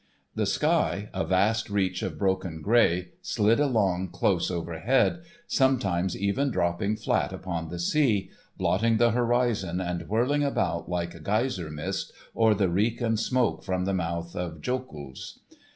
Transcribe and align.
The 0.33 0.47
sky, 0.47 1.09
a 1.13 1.23
vast 1.23 1.69
reach 1.69 2.01
of 2.01 2.17
broken 2.17 2.63
grey, 2.63 3.09
slid 3.21 3.59
along 3.59 4.09
close 4.09 4.49
overhead, 4.49 5.21
sometimes 5.45 6.17
even 6.17 6.49
dropping 6.49 6.95
flat 6.95 7.31
upon 7.31 7.69
the 7.69 7.77
sea, 7.77 8.31
blotting 8.57 8.97
the 8.97 9.11
horizon 9.11 9.79
and 9.79 10.09
whirling 10.09 10.43
about 10.43 10.89
like 10.89 11.21
geyser 11.21 11.69
mist 11.69 12.13
or 12.33 12.55
the 12.55 12.67
reek 12.67 12.99
and 12.99 13.19
smoke 13.19 13.63
from 13.63 13.85
the 13.85 13.93
mouth 13.93 14.35
of 14.35 14.59
jokuls. 14.59 15.37